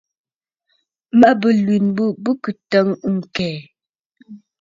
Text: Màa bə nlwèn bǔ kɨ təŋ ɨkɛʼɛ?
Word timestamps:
Màa 1.19 1.37
bə 1.39 1.47
nlwèn 1.57 1.85
bǔ 2.23 2.31
kɨ 2.43 2.51
təŋ 2.71 2.87
ɨkɛʼɛ? 3.09 3.59